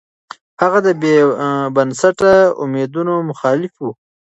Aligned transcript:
هغه 0.61 0.79
د 0.87 0.89
بې 1.01 1.15
بنسټه 1.75 2.33
اميدونو 2.63 3.13
مخالف 3.29 3.73
و. 3.83 3.87